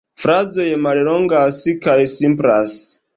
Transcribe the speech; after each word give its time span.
Frazoj 0.21 0.65
mallongas 0.85 1.59
kaj 1.83 1.99
simplas. 2.13 2.75